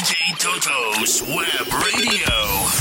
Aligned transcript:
DJ 0.00 0.34
Toto's 0.38 1.20
Web 1.20 1.66
Radio. 1.84 2.32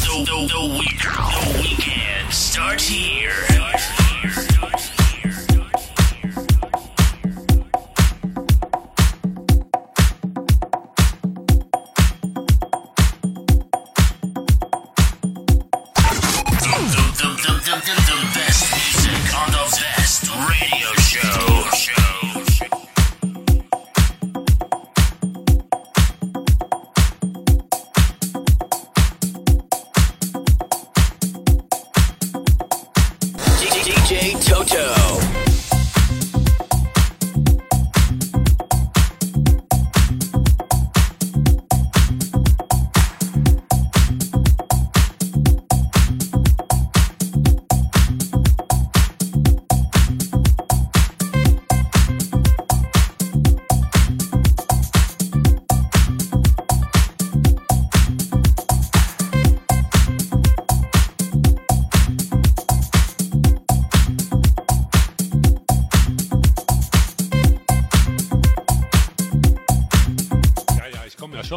The, 0.06 0.24
the, 0.24 0.38
the, 0.48 0.80
week, 0.80 1.02
the 1.02 1.60
weekend 1.60 2.34
starts 2.34 2.88
here. 2.88 3.46
The, 3.50 4.99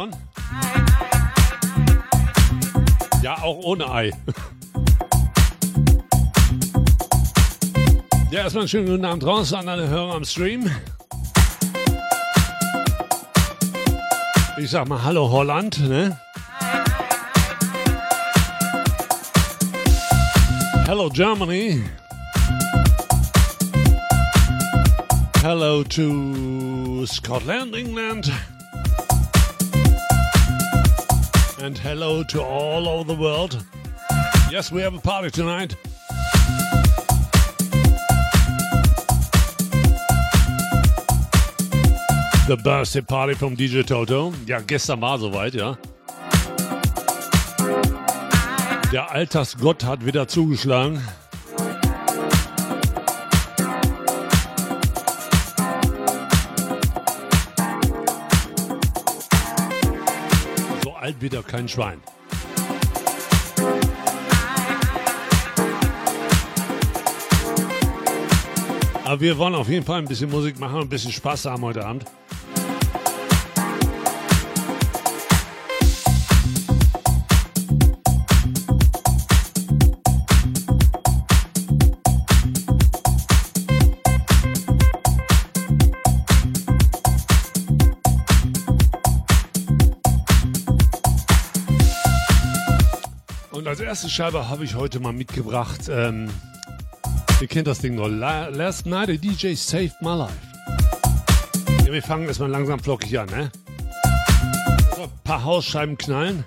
schon. 0.03 0.15
Ja, 3.21 3.37
auch 3.41 3.57
ohne 3.63 3.89
Ei. 3.89 4.11
Ja, 8.31 8.41
erstmal 8.41 8.63
einen 8.63 8.69
schönen 8.69 8.87
guten 8.87 9.05
Abend 9.05 9.25
raus 9.25 9.53
an 9.53 9.69
alle 9.69 9.87
Hörer 9.87 10.15
am 10.15 10.25
Stream. 10.25 10.69
Ich 14.57 14.69
sag 14.69 14.87
mal 14.87 15.03
Hallo 15.03 15.29
Holland, 15.29 15.79
ne? 15.79 16.17
Hello 20.85 21.09
Germany. 21.09 21.83
Hello 25.41 25.83
to 25.83 27.05
Scotland, 27.05 27.75
England. 27.75 28.31
And 31.63 31.77
hello 31.77 32.23
to 32.23 32.43
all 32.43 32.89
over 32.89 33.05
the 33.05 33.17
world. 33.17 33.63
Yes, 34.51 34.69
we 34.69 34.81
have 34.81 34.93
a 34.93 34.99
party 34.99 35.31
tonight. 35.31 35.77
The 42.47 42.57
birthday 42.61 42.99
party 42.99 43.35
from 43.35 43.55
DJ 43.55 43.87
Toto. 43.87 44.33
Ja, 44.45 44.59
gestern 44.59 44.99
war 44.99 45.17
soweit, 45.17 45.53
ja. 45.53 45.77
Der 48.91 49.09
Altersgott 49.11 49.85
hat 49.85 50.05
wieder 50.05 50.27
zugeschlagen. 50.27 51.01
Alt 61.03 61.17
wie 61.19 61.27
der 61.27 61.43
kein 61.43 61.67
Schwein. 61.67 62.01
Aber 69.03 69.19
wir 69.19 69.37
wollen 69.37 69.53
auf 69.53 69.67
jeden 69.67 69.85
Fall 69.85 69.99
ein 69.99 70.05
bisschen 70.05 70.31
Musik 70.31 70.57
machen 70.59 70.75
und 70.75 70.83
ein 70.83 70.89
bisschen 70.89 71.11
Spaß 71.11 71.43
haben 71.45 71.63
heute 71.63 71.85
Abend. 71.85 72.05
Erste 93.93 94.09
Scheibe 94.09 94.49
habe 94.49 94.65
ich 94.65 94.73
heute 94.73 94.99
mal 94.99 95.13
mitgebracht. 95.13 95.81
Ähm, 95.87 96.27
ihr 97.39 97.47
kennt 97.47 97.67
das 97.67 97.77
Ding 97.77 97.93
noch. 97.93 98.07
La 98.07 98.47
Last 98.47 98.87
Night 98.87 99.07
a 99.07 99.13
DJ 99.13 99.53
Saved 99.53 100.01
My 100.01 100.15
Life. 100.15 100.33
Ja, 101.85 101.93
wir 101.93 102.01
fangen 102.01 102.25
erstmal 102.25 102.49
langsam 102.49 102.79
flockig 102.79 103.19
an, 103.19 103.29
ne? 103.29 103.51
So, 104.95 105.03
ein 105.03 105.11
paar 105.23 105.43
Hausscheiben 105.43 105.95
knallen. 105.95 106.43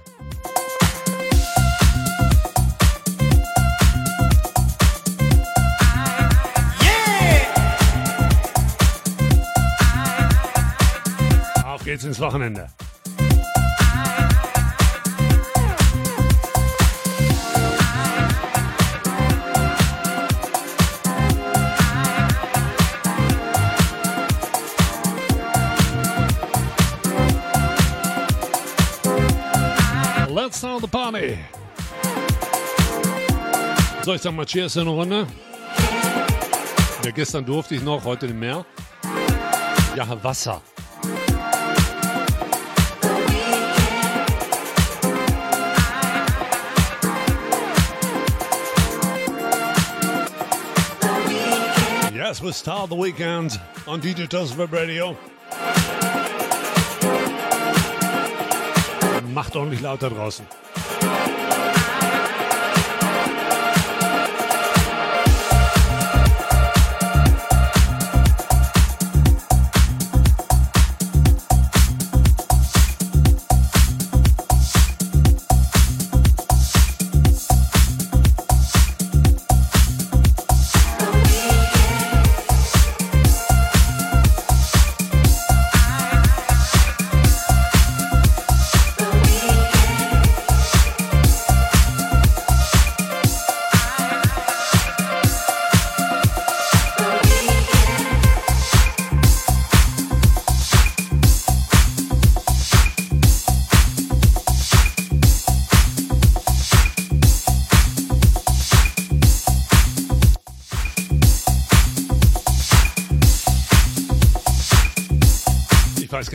Auf 11.65 11.85
geht's 11.85 12.03
ins 12.03 12.19
Wochenende. 12.19 12.71
Start 30.57 30.81
the 30.81 30.89
party. 30.89 31.39
So, 34.03 34.15
ich 34.15 34.23
sag 34.23 34.33
mal 34.33 34.47
Cheers 34.47 34.77
in 34.77 34.83
eine 34.83 34.91
Runde. 34.91 35.27
Ja, 37.05 37.11
gestern 37.11 37.45
durfte 37.45 37.75
ich 37.75 37.83
noch, 37.83 38.03
heute 38.07 38.25
nicht 38.25 38.39
mehr. 38.39 38.65
Ja, 39.95 40.25
Wasser. 40.25 40.63
Yes, 52.15 52.43
we 52.43 52.51
start 52.51 52.89
the 52.89 52.97
weekend 52.97 53.61
on 53.87 54.01
DJ 54.01 54.25
Toast 54.25 54.57
Radio. 54.59 55.15
Macht 59.37 59.55
ordentlich 59.55 59.83
laut 59.83 60.03
da 60.03 60.09
draußen. 60.09 60.47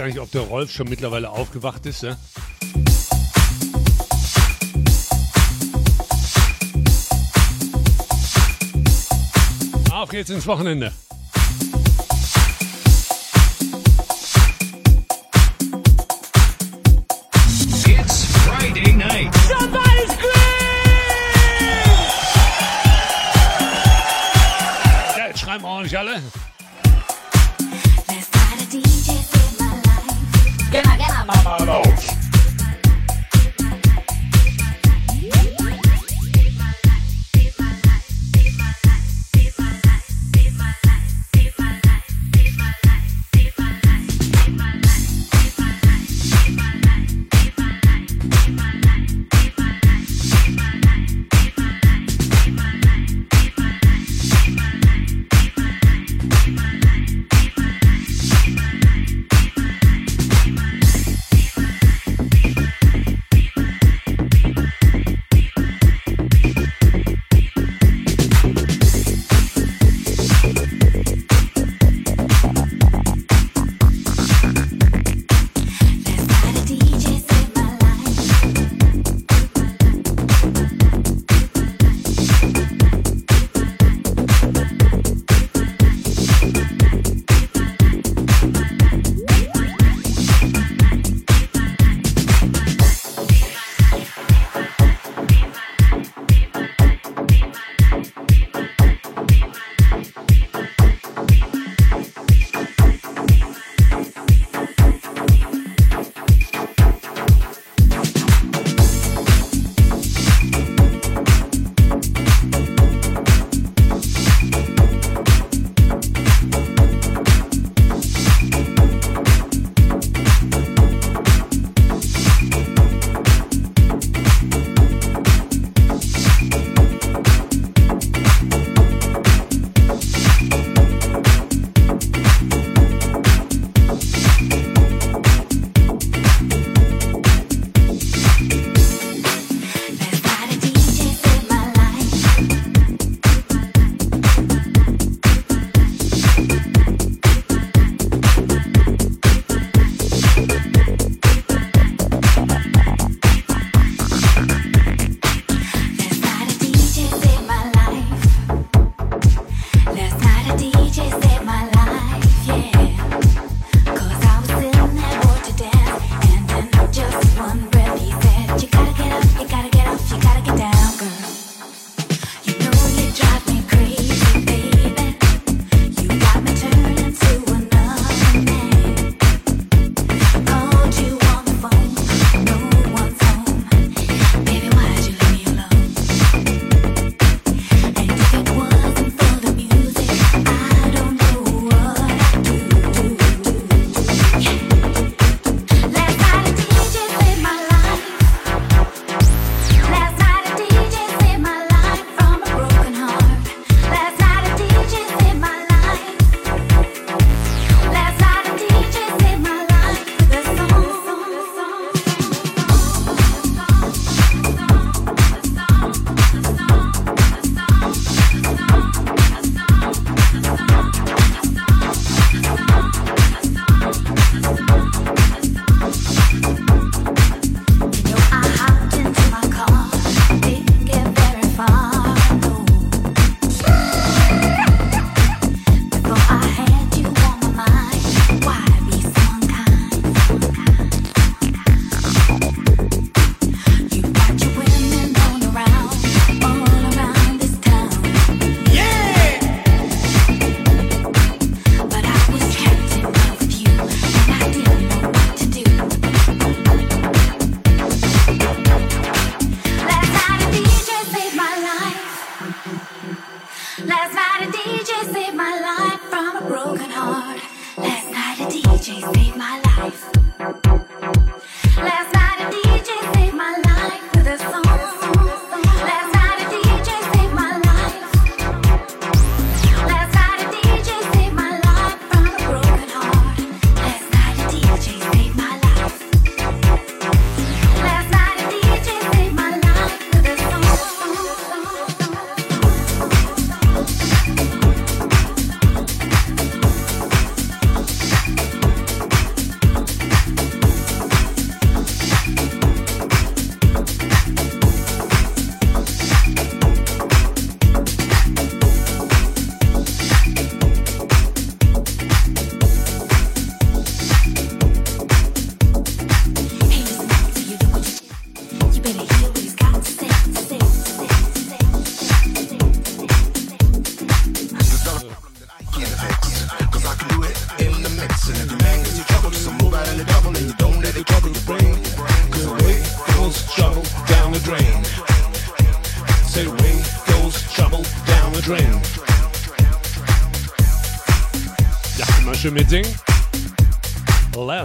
gar 0.02 0.08
nicht, 0.08 0.20
ob 0.20 0.32
der 0.32 0.42
Rolf 0.42 0.72
schon 0.72 0.90
mittlerweile 0.90 1.30
aufgewacht 1.30 1.86
ist. 1.86 2.02
Ne? 2.02 2.18
Auf 9.92 10.10
geht's 10.10 10.32
ins 10.32 10.48
Wochenende. 10.48 10.92
It's 17.86 18.26
Friday 18.44 18.94
night. 18.94 19.32
Somebody 19.48 20.08
scream! 20.08 20.32
Ja, 25.16 25.28
jetzt 25.28 25.42
schreiben 25.42 25.64
ordentlich 25.64 25.96
alle. 25.96 26.24
DJ. 28.72 29.41
Get 30.72 30.88
out, 30.88 30.98
get 30.98 31.10
out, 31.10 31.28
my 31.28 31.44
mouth. 31.44 32.21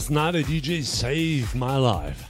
A 0.09 0.43
DJ 0.43 0.83
saved 0.83 1.55
my 1.57 1.77
life. 1.77 2.27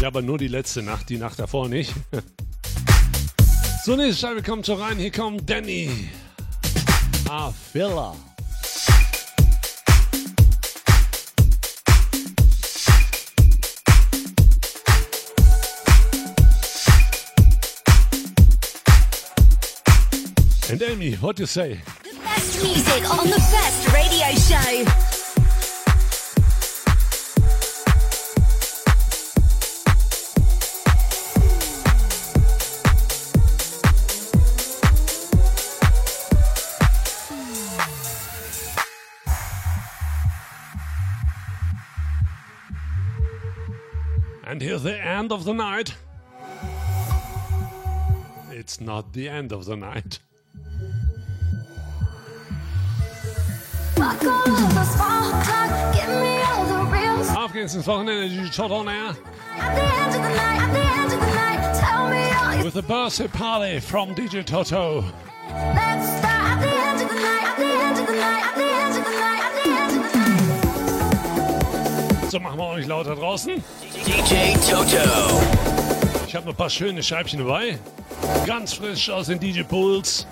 Ja, 0.00 0.08
aber 0.08 0.22
nur 0.22 0.38
die 0.38 0.48
letzte 0.48 0.82
Nacht, 0.82 1.10
die 1.10 1.18
Nacht 1.18 1.38
davor 1.38 1.68
nicht. 1.68 1.92
So, 3.84 3.96
nächste 3.96 4.28
Scheibe 4.28 4.42
kommt 4.44 4.64
schon 4.64 4.80
rein. 4.80 4.96
Hier 4.96 5.10
kommt 5.10 5.50
Danny. 5.50 6.08
Ah, 7.28 7.50
Filler. 7.50 8.14
And 20.70 20.80
Amy, 20.80 21.16
what 21.16 21.34
do 21.34 21.42
you 21.42 21.46
say? 21.46 21.80
The 22.04 22.16
best 22.20 22.62
music 22.62 23.10
on 23.10 23.26
the 23.26 23.36
best 23.50 23.92
radio 23.92 24.30
show. 24.38 25.11
Here's 44.62 44.84
the 44.84 44.96
end 44.96 45.32
of 45.32 45.44
the 45.44 45.52
night. 45.52 45.94
It's 48.50 48.80
not 48.80 49.12
the 49.12 49.28
end 49.28 49.52
of 49.52 49.64
the 49.64 49.76
night. 49.76 50.20
Fuck 53.96 54.22
all 54.22 54.48
of 54.48 54.74
the 54.74 54.84
small 54.84 55.30
talk, 55.42 55.94
give 55.94 56.08
me 56.08 56.38
the 56.70 56.80
real. 56.92 57.38
Auf 57.38 57.52
geht's 57.52 57.74
ins 57.74 57.86
Wochenende, 57.86 58.28
die 58.28 58.52
Shot 58.52 58.70
on 58.70 58.88
Air. 58.88 59.16
At 59.56 59.74
the 59.74 59.82
end 59.82 60.14
of 60.14 60.22
the 60.22 60.28
night, 60.28 60.62
at 60.62 60.72
the 60.72 60.84
end 61.00 61.12
of 61.12 61.20
the 61.20 61.26
night, 61.26 61.74
tell 61.80 62.08
me 62.08 62.32
all 62.32 62.56
you 62.58 62.64
With 62.64 62.76
a 62.76 62.82
birthday 62.82 63.28
party 63.28 63.80
from 63.80 64.14
DJ 64.14 64.44
Toto. 64.44 65.04
Let's 65.48 66.08
start 66.18 66.52
at 66.52 66.60
the 66.62 66.70
end 66.70 67.02
of 67.02 67.08
the 67.08 67.14
night, 67.14 67.42
at 67.42 67.56
the 67.58 67.64
end 67.64 67.98
of 67.98 68.06
the 68.06 68.12
night, 68.12 68.44
at 68.44 68.54
the 68.54 68.64
end 68.64 68.96
of 68.96 69.04
the 69.04 69.10
night, 69.10 69.41
So 72.32 72.40
machen 72.40 72.58
wir 72.58 72.66
euch 72.68 72.86
lauter 72.86 73.14
draußen. 73.14 73.62
DJ 74.06 74.54
Toto. 74.66 75.38
Ich 76.26 76.34
habe 76.34 76.46
noch 76.46 76.54
ein 76.54 76.56
paar 76.56 76.70
schöne 76.70 77.02
Scheibchen 77.02 77.40
dabei. 77.40 77.78
Ganz 78.46 78.72
frisch 78.72 79.10
aus 79.10 79.26
den 79.26 79.38
DJ 79.38 79.64
Pools. 79.64 80.26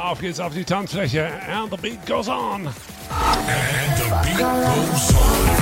Auf 0.00 0.20
geht's 0.20 0.38
auf 0.38 0.54
die 0.54 0.62
Tanzfläche. 0.62 1.28
And 1.52 1.68
the 1.68 1.76
beat 1.78 2.06
goes 2.06 2.28
on. 2.28 2.68
And 2.68 2.72
the 3.96 4.04
beat 4.22 4.38
goes 4.38 5.12
on. 5.16 5.59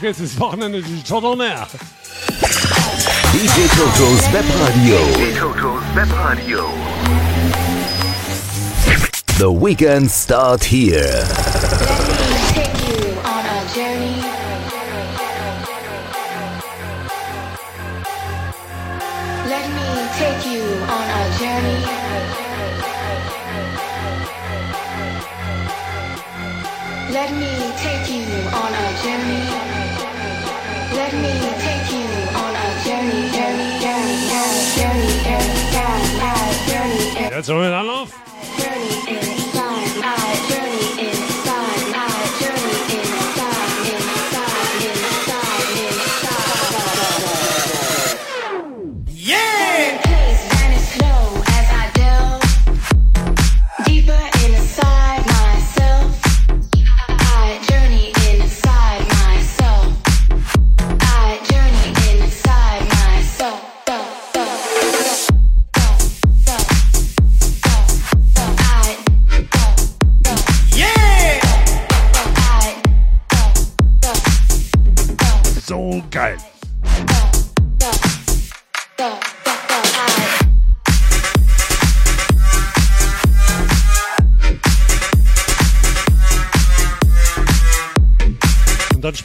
Auf 0.00 0.06
geht's 0.06 0.20
ins 0.20 0.40
Wochenende, 0.40 0.80
die 0.80 1.02
Toto 1.02 1.32
on 1.32 1.40
Air. 1.40 1.66
DJ 3.34 3.68
Totos 3.76 4.32
Webradio. 4.32 4.96
DJ 5.14 5.38
Totos 5.38 5.82
Webradio. 5.94 6.64
The 9.36 9.52
weekend 9.52 10.10
start 10.10 10.64
here. 10.64 11.04
Let 19.46 19.68
me 19.68 19.84
take 20.16 20.46
you 20.46 20.64
on 20.88 21.10
a 21.10 21.28
journey. 21.38 21.84
Let 27.12 27.30
me 27.32 27.50
take 27.76 28.08
you 28.08 28.24
on 28.48 28.72
a 28.72 28.94
journey. 29.04 29.49
That's 37.40 37.48
a 37.48 37.54
minute. 37.54 38.29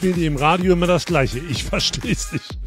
Spielen 0.06 0.20
die 0.20 0.26
im 0.26 0.36
Radio 0.36 0.74
immer 0.74 0.86
das 0.86 1.04
Gleiche. 1.04 1.40
Ich 1.50 1.64
verstehe 1.68 2.12
es 2.12 2.30
nicht. 2.30 2.58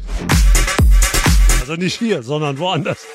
Also 1.60 1.74
nicht 1.74 1.98
hier, 1.98 2.22
sondern 2.22 2.58
woanders. 2.58 3.06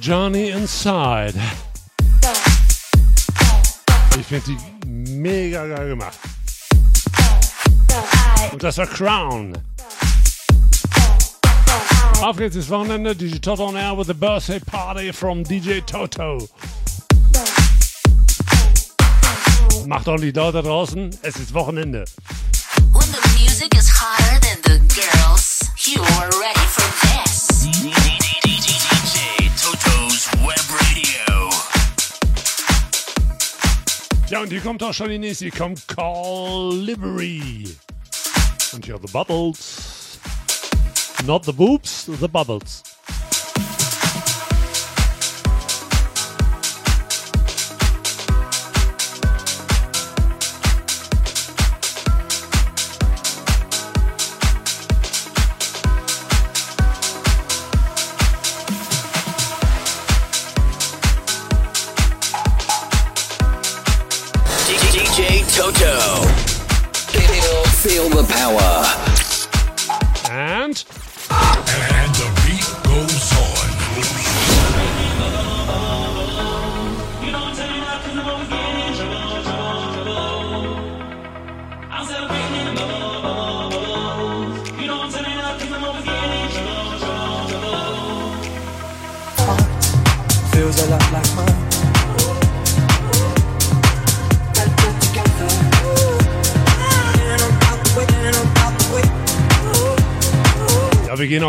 Journey 0.00 0.50
Inside. 0.50 1.34
Ich 4.18 4.26
finde 4.26 4.44
die 4.46 4.88
mega 4.88 5.66
geil 5.66 5.88
gemacht. 5.88 6.18
Und 8.52 8.62
das 8.62 8.78
war 8.78 8.86
Crown. 8.86 9.56
Auf 12.22 12.36
geht's 12.36 12.56
ins 12.56 12.70
Wochenende. 12.70 13.14
DJ 13.14 13.38
Toto 13.38 13.66
on 13.66 13.76
air 13.76 13.96
with 13.96 14.06
the 14.06 14.14
birthday 14.14 14.60
party 14.60 15.12
from 15.12 15.42
DJ 15.42 15.80
Toto. 15.80 16.48
Macht 19.86 20.08
ordentlich 20.08 20.34
laut 20.34 20.54
da 20.54 20.62
draußen. 20.62 21.10
Es 21.22 21.36
ist 21.36 21.52
Wochenende. 21.52 22.04
When 22.92 23.06
the 23.12 23.38
music 23.38 23.74
is 23.74 23.90
hotter 23.90 24.40
than 24.40 24.62
the 24.62 24.78
girls, 24.94 25.60
you 25.84 26.00
are 26.00 26.30
ready 26.40 26.66
for 26.68 26.88
this. 27.06 28.13
Ja, 34.34 34.40
und 34.40 34.50
hier 34.50 34.60
kommt 34.60 34.82
auch 34.82 34.92
schon 34.92 35.10
die 35.10 35.18
nächste. 35.20 35.44
Hier 35.44 35.54
kommt 35.54 35.86
Call 35.86 36.76
Livery. 36.76 37.68
Und 38.72 38.84
hier 38.84 38.98
The 39.00 39.12
Bubbles. 39.12 40.18
Not 41.24 41.44
the 41.44 41.52
boobs, 41.52 42.06
the 42.06 42.26
bubbles. 42.26 42.82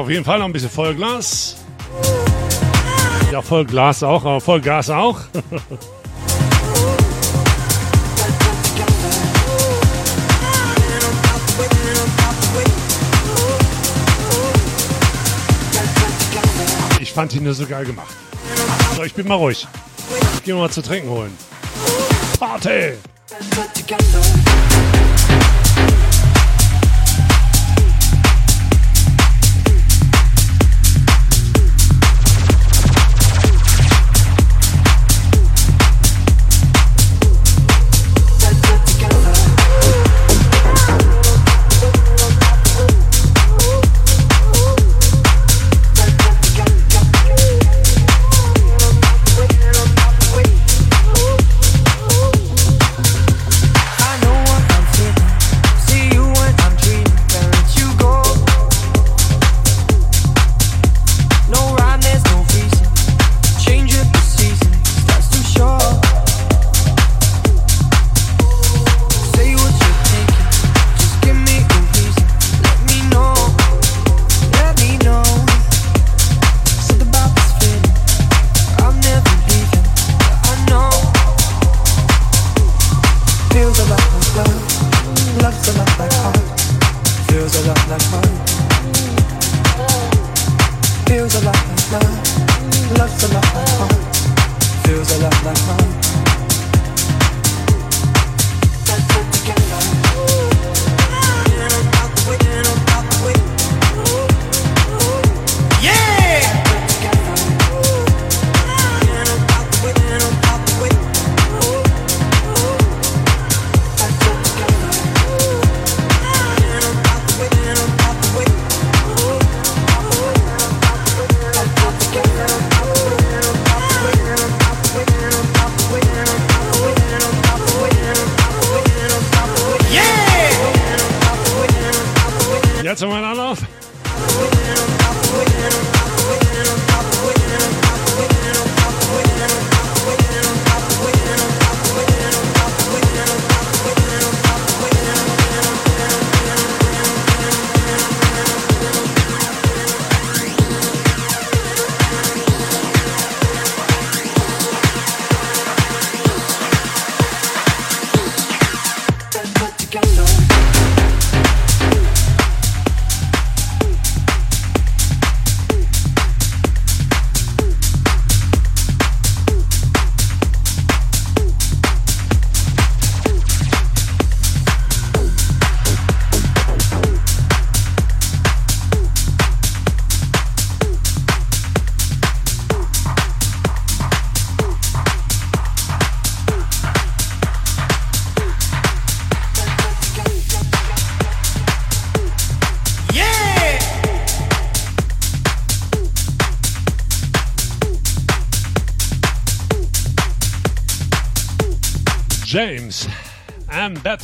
Auf 0.05 0.11
jeden 0.11 0.23
Fall 0.23 0.37
noch 0.37 0.45
ein 0.45 0.53
bisschen 0.53 0.69
Vollglas. 0.69 1.55
Ja, 3.31 3.41
Vollglas 3.41 4.03
auch, 4.03 4.23
aber 4.23 4.39
Vollgas 4.39 4.91
auch. 4.91 5.19
Ich 16.99 17.11
fand 17.11 17.33
ihn 17.33 17.43
nur 17.43 17.55
so 17.55 17.65
geil 17.65 17.85
gemacht. 17.85 18.13
So, 18.95 19.01
ich 19.01 19.15
bin 19.15 19.27
mal 19.27 19.33
ruhig. 19.33 19.67
Ich 20.35 20.43
gehe 20.43 20.53
mal 20.53 20.69
zu 20.69 20.83
trinken 20.83 21.09
holen. 21.09 21.35
Party! 22.39 22.93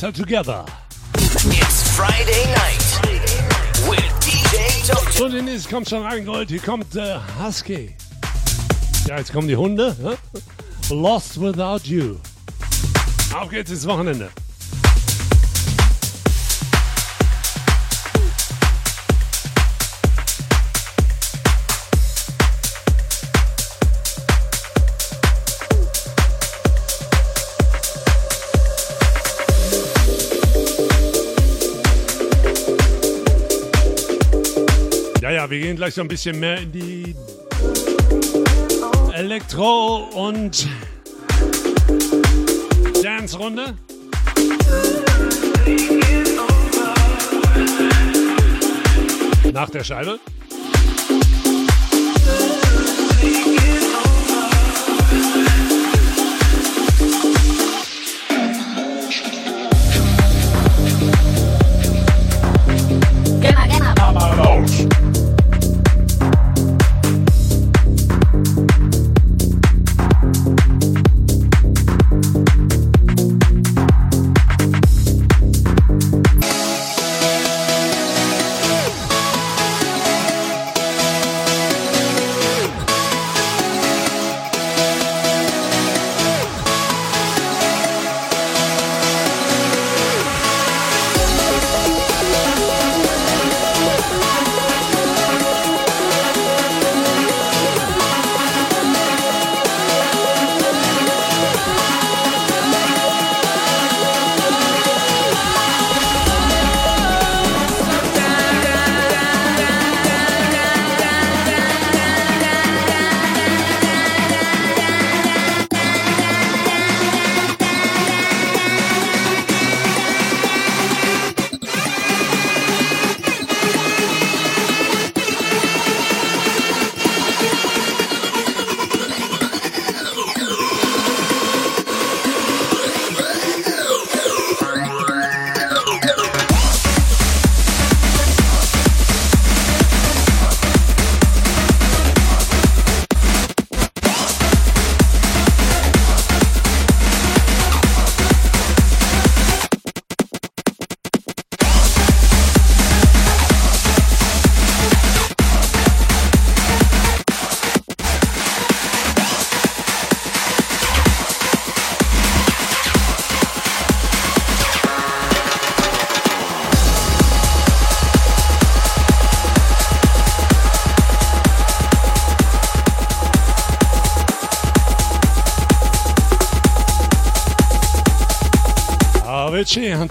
Better 0.02 0.12
together. 0.12 0.64
It's 1.14 1.96
Friday 1.96 2.44
night 2.56 2.82
with 3.88 4.02
DJ 4.20 4.84
Toto. 4.84 5.10
So, 5.12 5.28
der 5.28 5.42
nächste 5.42 5.70
kommt 5.70 5.88
schon 5.88 6.02
reingeholt. 6.02 6.48
Hier 6.48 6.60
kommt 6.60 6.96
äh, 6.96 7.18
Husky. 7.40 7.94
Ja, 9.06 9.18
jetzt 9.18 9.32
kommen 9.32 9.46
die 9.46 9.54
Hunde. 9.56 10.18
Lost 10.90 11.40
Without 11.40 11.86
You. 11.88 12.16
Auf 13.32 13.50
geht's 13.50 13.70
ins 13.70 13.86
Wochenende. 13.86 14.30
Wir 35.52 35.60
gehen 35.60 35.76
gleich 35.76 35.92
so 35.92 36.00
ein 36.00 36.08
bisschen 36.08 36.40
mehr 36.40 36.62
in 36.62 36.72
die 36.72 37.14
Elektro- 39.12 40.08
und 40.14 40.66
Dance-Runde. 43.02 43.74
Nach 49.52 49.68
der 49.68 49.84
Scheibe. 49.84 50.18
Gamma, 63.94 65.01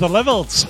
the 0.01 0.07
Levels. 0.07 0.65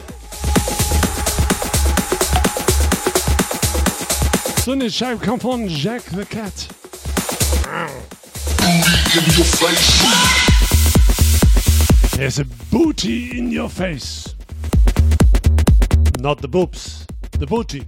Eine 4.68 4.92
Scheibe 4.92 5.26
kommt 5.26 5.42
von 5.42 5.70
Jack 5.70 6.04
the 6.14 6.26
Cat. 6.26 6.68
There's 12.18 12.40
a 12.40 12.46
booty 12.70 13.38
in 13.38 13.58
your 13.58 13.70
face. 13.70 14.36
Not 16.20 16.42
the 16.42 16.50
boobs, 16.50 17.06
the 17.40 17.46
booty. 17.48 17.84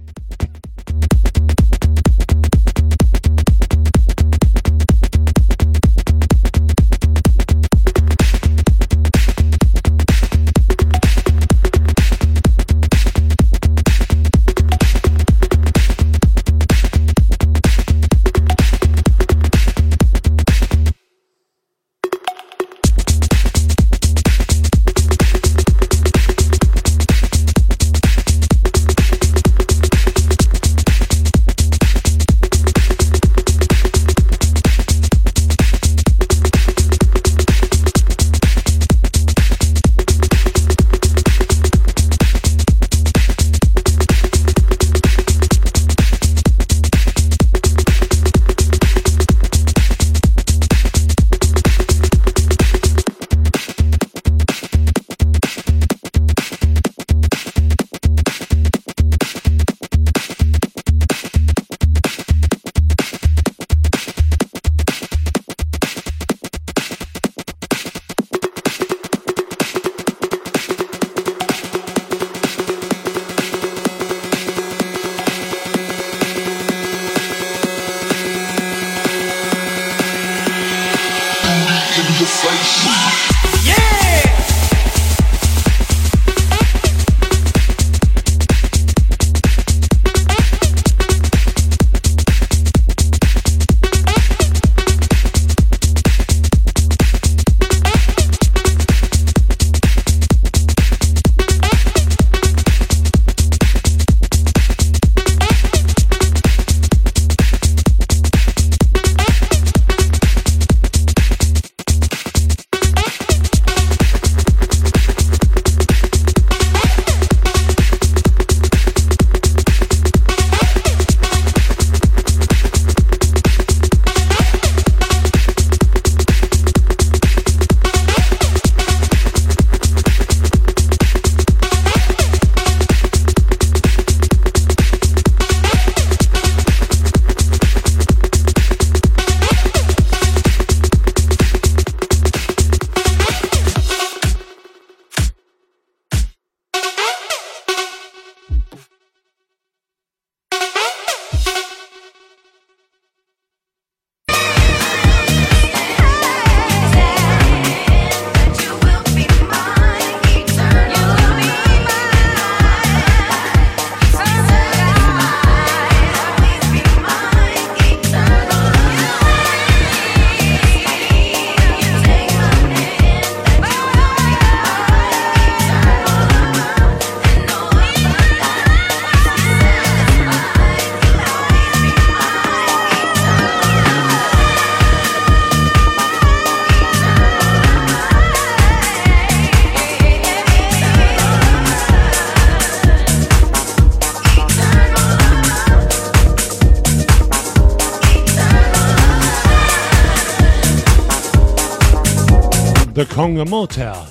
The 202.94 203.04
Conga 203.06 203.44
Motel. 203.44 204.06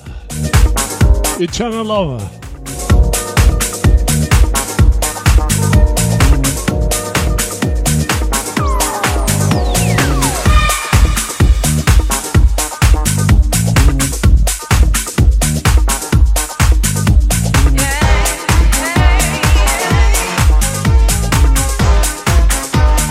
Eternal 1.40 1.86
Lover. 1.86 2.30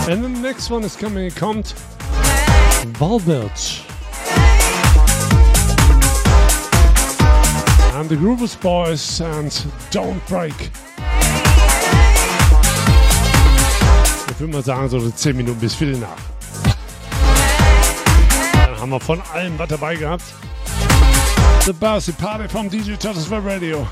And 0.07 0.23
the 0.23 0.29
next 0.29 0.69
one 0.69 0.83
is 0.83 0.95
coming, 0.95 1.31
kommt 1.31 1.73
Valbert. 2.99 3.92
And 8.03 8.11
the 8.11 8.17
Groovers 8.17 8.59
Boys 8.59 9.21
and 9.21 9.49
Don't 9.89 10.19
Break. 10.27 10.51
Ich 14.29 14.39
würde 14.41 14.51
mal 14.51 14.61
sagen, 14.61 14.89
so 14.89 15.09
10 15.09 15.37
Minuten 15.37 15.57
bis 15.61 15.73
Viertel 15.73 15.99
nach. 15.99 16.09
Dann 18.51 18.77
haben 18.77 18.89
wir 18.89 18.99
von 18.99 19.21
allem 19.33 19.57
was 19.57 19.69
dabei 19.69 19.95
gehabt. 19.95 20.25
The 21.61 21.71
Bossy 21.71 22.11
Party 22.11 22.49
vom 22.49 22.69
DJ 22.69 22.95
Turtles 22.95 23.29
Web 23.29 23.45
Radio. 23.45 23.87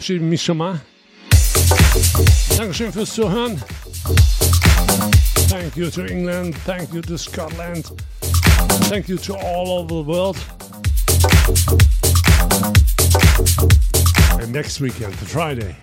Verabschiede 0.00 0.24
mich 0.24 0.42
schon 0.42 0.56
mal. 0.56 0.80
Dankeschön 2.56 2.90
fürs 2.90 3.12
Zuhören. 3.12 3.62
Thank 5.50 5.76
you 5.76 5.90
to 5.90 6.06
England. 6.06 6.56
Thank 6.64 6.94
you 6.94 7.02
to 7.02 7.18
Scotland. 7.18 7.84
Thank 8.88 9.08
you 9.08 9.18
to 9.18 9.34
all 9.34 9.68
over 9.68 10.02
the 10.02 10.06
world. 10.06 10.38
And 14.40 14.50
next 14.52 14.80
weekend, 14.80 15.14
Friday. 15.16 15.76